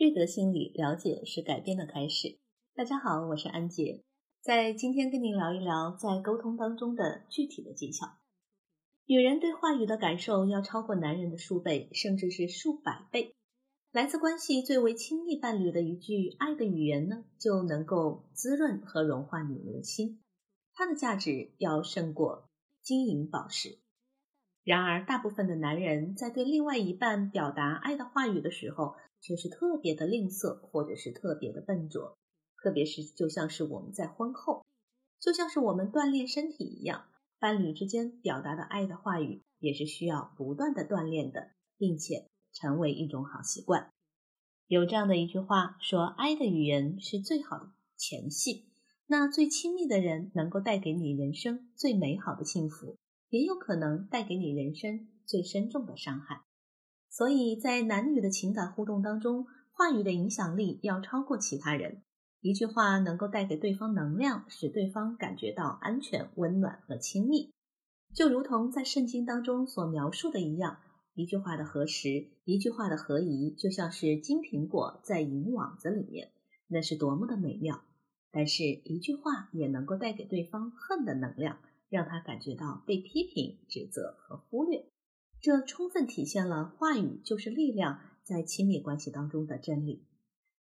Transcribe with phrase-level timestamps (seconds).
[0.00, 2.38] 瑞德心理了解是改变的开始。
[2.74, 4.02] 大家好，我是安杰，
[4.40, 8.06] 在今天跟您聊一聊在沟通当中的具体的技巧。
[9.04, 13.34] 女人对话语的感受要超过男人的数倍，甚至是数百倍。
[13.92, 20.22] 来自关系最为亲密伴侣的一句爱的语言呢，就能够滋润和融化女人的心，
[20.72, 22.48] 它的价值要胜过
[22.80, 23.76] 金银宝石。
[24.70, 32.16] 然而，大部分的男人在对另外一半表达爱的话语的时候，却是特别的吝啬，或者是特别的笨拙。
[32.62, 34.64] 特别是，就像是我们在婚后，
[35.18, 37.06] 就像是我们锻炼身体一样，
[37.40, 42.28] 伴侣之间表达的爱的话语，也是需要不断的锻炼的，并且。
[42.52, 43.92] 成为一种好习惯。
[44.66, 48.66] 有这样的一句话说：“爱的语言是最好的前戏。”
[49.06, 52.96] 那最亲密的人能够带给你人生最美好的幸福，
[53.30, 56.42] 也有可能带给你人生最深重的伤害。
[57.08, 62.02] 所以在男女的情感互动当中，话语的影响力要超过其他人。
[62.42, 67.52] 一句话能够带给对方能量，使对方感觉到安全、温暖和亲密，
[68.14, 70.78] 就如同在圣经当中所描述的一样。
[71.14, 76.30] 一句话的合时，一句话的合宜，就像是金苹果在银网子里面，
[76.68, 77.82] 那是多么的美妙。
[78.30, 81.58] 但是，一句话也能够带给对方恨的能量，
[81.90, 84.86] 让他感觉到被批评、指责和忽略。
[85.42, 90.06] 这充分体现了话语就是力量在亲密关系当中的真理。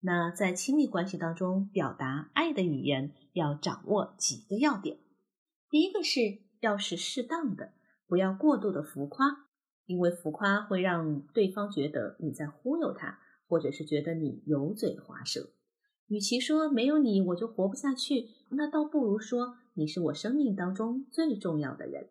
[0.00, 4.98] 那在亲密关系当中表达爱的语言，要掌握几个要点。
[5.70, 7.72] 第一个是要是适当的，
[8.06, 9.46] 不要过度的浮夸。
[9.84, 15.50] 因为浮夸会让对方觉得你在忽悠他，或者是觉得你油嘴滑舌。
[16.12, 22.10] 与其说没有你我就活不下去，那倒不如说你是我生命当中最重要的人。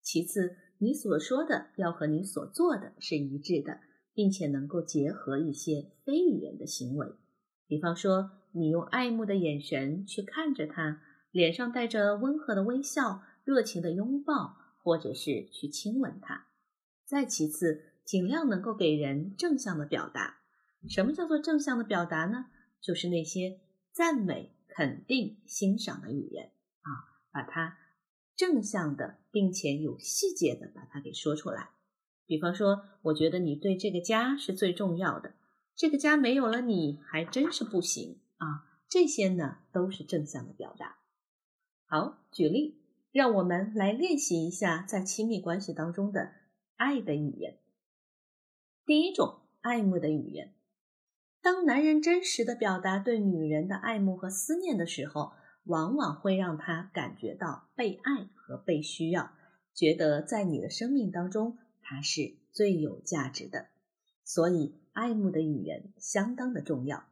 [0.00, 3.80] 其次，你所说的要和你所做的是一致的，
[4.14, 7.14] 并且能够结合一些非语言的行为，
[7.66, 11.02] 比方说你用爱慕的眼神去看着他，
[11.32, 16.46] 脸上带着温和的微笑，热情的拥抱，或者是去亲吻他。
[17.04, 20.36] 再其次，尽量能够给人正向的表达。
[20.88, 22.46] 什么叫做正向的表达呢？
[22.86, 23.58] 就是那些
[23.90, 26.52] 赞美、肯定、欣赏的语言
[26.82, 27.76] 啊，把它
[28.36, 31.70] 正向的，并且有细节的把它给说出来。
[32.26, 35.34] 比方说，我觉得你对这个家是最重要的，
[35.74, 38.78] 这个家没有了你还真是不行啊。
[38.88, 40.98] 这些呢都是正向的表达。
[41.86, 42.80] 好，举例，
[43.10, 46.32] 让我们来练习一下在亲密关系当中的。
[46.76, 47.58] 爱的语言，
[48.84, 50.55] 第一种爱慕的语言。
[51.46, 55.30] 当男人真实的表达对女人的爱慕和思念的时候，
[55.62, 59.30] 往往会让她感觉到被爱和被需要，
[59.72, 63.68] 觉得在你的生命当中他是最有价值的。
[64.24, 67.04] 所以，爱慕的语言相当的重要。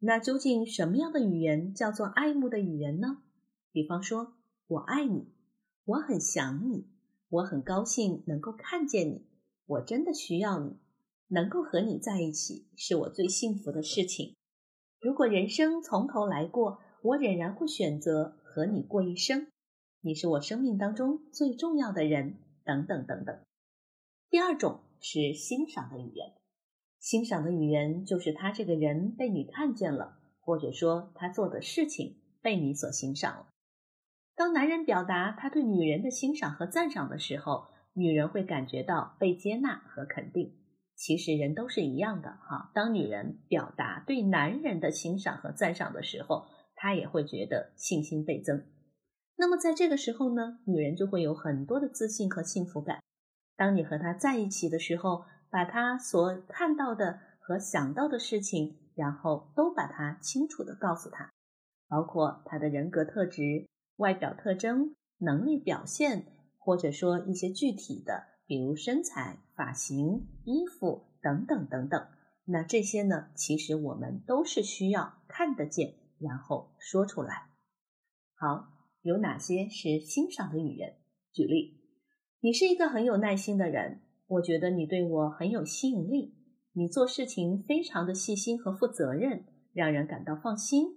[0.00, 3.18] 那究竟什么样的语言叫做爱慕的语言呢？
[3.70, 4.32] 比方说，
[4.66, 5.28] 我爱你，
[5.84, 6.88] 我很想你。
[7.28, 9.28] 我很高兴能够看见你，
[9.64, 10.76] 我真的需要你，
[11.28, 14.34] 能够和你在一起是我最幸福的事情。
[15.00, 19.46] 如果人生从头来过，我仍然会选择和你过一生。
[20.00, 23.38] 你是我生命当中最重要的人，等等等等。
[24.30, 26.34] 第二种是欣赏的语言，
[26.98, 33.48] 欣赏的语言就是他这个人被你看见了，或者说他做的事情被你所欣赏了。
[34.34, 40.56] 当男人表达他对女人的欣赏和赞赏的时候，女人会感觉到被接纳和肯定。
[40.96, 42.72] 其实人都是一样的哈。
[42.74, 48.64] 当女人表达对男人的欣赏和赞赏的时候，她也会觉得信心倍增。
[49.36, 53.00] 那么在这个时候呢，女人就会有很多的自信和幸福感。
[53.56, 61.30] 当你和他在一起的时候，把他所看到的和想到的事情，然后都把它清楚的告诉他，
[61.88, 63.66] 包括他的人格特质。
[63.96, 66.26] 外表特征、能力表现，
[66.58, 72.06] 或者说一些具体的，比如身材、发型、衣服等等等等。
[72.44, 77.48] 那这些呢，其实我们都是需要看得见，然后说出来。
[78.34, 78.68] 好，
[79.02, 80.96] 有哪些是欣赏的语言？
[81.32, 81.80] 举例，
[82.40, 86.34] 你是一个很有耐心的人，我觉得你对我很有吸引力。
[86.72, 90.88] 你做事情非常的细心和负责任，让人感到放心。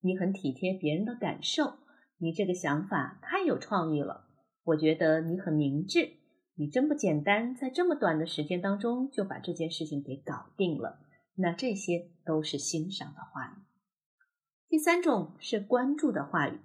[0.00, 1.74] 你很体贴别人的感受。
[2.18, 4.28] 你这个想法太有创意了，
[4.64, 6.12] 我觉得你很明智，
[6.58, 11.00] 你真不简单，在这么短的时间当中就把这件事情给搞定了。
[11.34, 13.62] 那这些都是欣赏的话语。
[14.68, 16.58] 第三种是关注的话语。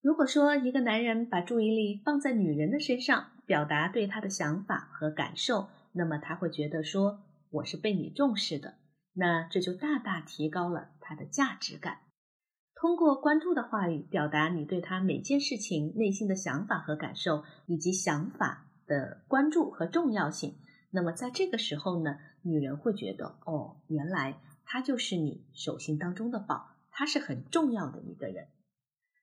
[0.00, 7.20] 如果说一个男人把注意力放在女人的身上，表达对她的想法和感受，那么他会觉得说
[7.50, 8.78] 我是被你重视的，
[9.14, 11.98] 那这就大大提高了他的价值感。
[12.82, 20.56] 通过关注的话语表达你对他每件事情内心的想法和感受，以及想法的关注和重要性。
[20.90, 28.48] 那么在这个时候呢，女人会觉得，哦，原来他就是你手心当中的宝，他是很重要的一个人。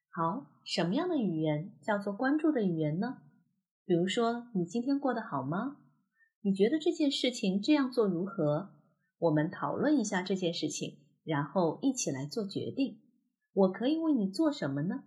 [0.10, 3.18] 好，什么样的语言叫做关注的语言呢？
[3.84, 5.76] 比如说，你今天过得好吗？
[6.40, 8.70] 你觉得这件事情这样做如何？
[9.18, 13.02] 我们讨论一下这件事情，然后一起来做决定。
[13.54, 15.04] 我可以为你做什么呢？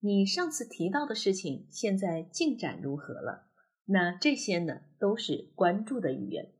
[0.00, 3.48] 你上次提到的事情现在进展如何了？
[3.84, 6.52] 那这些呢，都是关注的语言。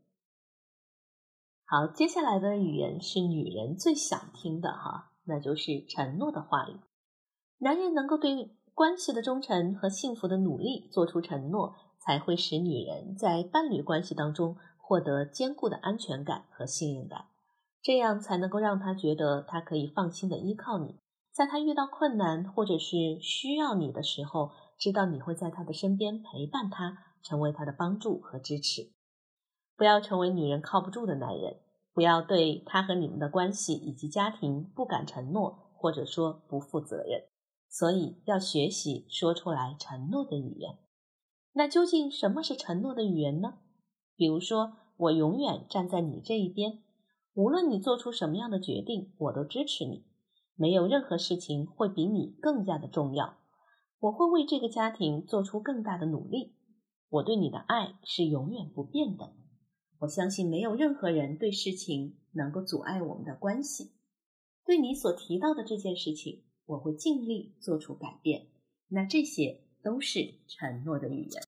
[1.65, 6.79] 好，接下来的语言是女人最想听的哈，那就是承诺的话语。
[7.59, 17.27] 男人能够对关系的忠诚和幸福的努力做出承诺，才会使女人在伴侣关系当中获得坚固的安全感和信任感，
[17.83, 21.01] 这样才能够让他觉得他可以放心的依靠你，
[21.33, 28.93] 在他遇到困难或者是需要你的时候，知道你会在他的身边陪伴他，成为他的帮助和支持。
[29.77, 31.57] 不要成为女人靠不住的男人，
[31.93, 37.25] 不要对他和你们的关系以及家庭不敢承诺，或者说不负责任。
[37.69, 40.79] 所以要学习说出来承诺的语言。
[41.55, 43.55] 那究竟什么是承诺的语言呢？
[44.15, 46.83] 比如说，我永远站在你这一边，
[47.35, 50.05] 无论你做出什么样的决定，我都支持你。
[50.55, 53.39] 没有任何事情会比你更加的重要。
[53.99, 56.55] 我会为这个家庭做出更大的努力。
[57.09, 59.35] 我对你的爱是永远不变的。
[60.01, 63.93] 我相信没有任何人对事情能够阻碍我们的关系。
[64.65, 66.45] 对你所提到的这件事情。
[66.65, 68.47] 我会尽力做出改变。
[68.89, 71.43] 那这些都是承诺的语言。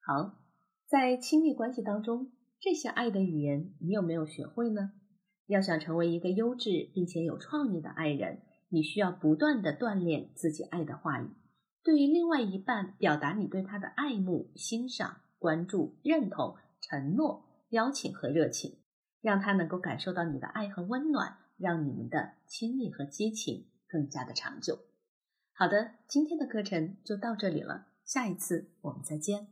[0.00, 0.38] 好，
[0.86, 4.92] 在亲密关系当中，这些爱的语言你有没有学会呢？
[5.46, 11.28] 要想成为一个优质并且有创意的爱人，你需要不断的锻炼自己爱的话语。
[11.82, 18.78] 对于另外一半，表达你对他的爱慕、欣赏、关注、认同、承诺、邀请和热情，
[19.20, 21.38] 让他能够感受到你的爱和温暖。
[21.58, 24.78] 让你们的亲密和激情更加的长久。
[25.52, 29.51] 好的，今天的课程就到这里了，下一次我们再见。